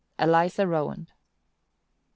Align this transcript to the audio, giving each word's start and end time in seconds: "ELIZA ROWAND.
"ELIZA 0.17 0.65
ROWAND. 0.65 1.11